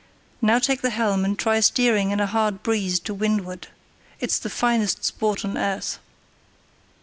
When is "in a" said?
2.09-2.25